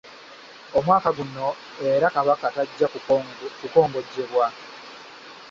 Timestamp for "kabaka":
2.15-2.47